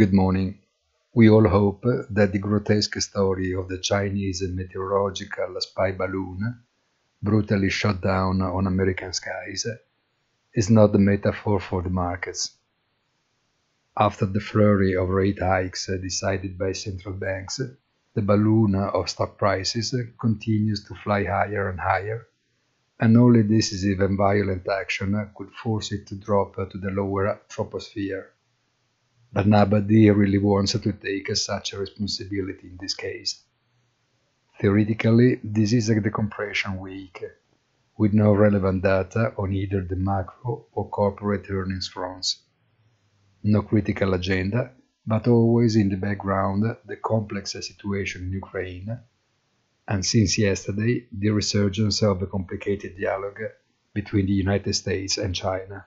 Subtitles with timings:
[0.00, 0.60] Good morning.
[1.12, 6.62] We all hope that the grotesque story of the Chinese meteorological spy balloon,
[7.22, 9.66] brutally shot down on American skies,
[10.54, 12.52] is not the metaphor for the markets.
[13.94, 17.60] After the flurry of rate hikes decided by central banks,
[18.14, 22.26] the balloon of stock prices continues to fly higher and higher,
[22.98, 28.28] and only decisive and violent action could force it to drop to the lower troposphere
[29.32, 33.42] but nobody really wants to take such a responsibility in this case.
[34.60, 37.22] Theoretically, this is a decompression week,
[37.96, 42.42] with no relevant data on either the macro or corporate earnings fronts.
[43.42, 44.72] No critical agenda,
[45.06, 48.98] but always in the background the complex situation in Ukraine,
[49.88, 53.40] and since yesterday, the resurgence of a complicated dialogue
[53.94, 55.86] between the United States and China.